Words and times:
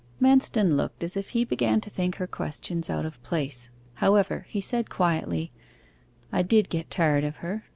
Manston 0.19 0.73
looked 0.75 1.03
as 1.03 1.15
if 1.15 1.29
he 1.29 1.45
began 1.45 1.79
to 1.81 1.89
think 1.91 2.15
her 2.15 2.25
questions 2.25 2.89
out 2.89 3.05
of 3.05 3.21
place; 3.21 3.69
however, 3.93 4.47
he 4.49 4.59
said 4.59 4.89
quietly, 4.89 5.51
'I 6.31 6.41
did 6.41 6.69
get 6.69 6.89
tired 6.89 7.23
of 7.23 7.35
her. 7.45 7.65